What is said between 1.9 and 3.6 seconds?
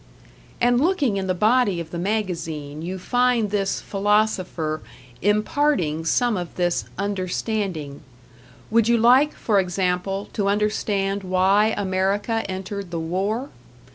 the magazine, you find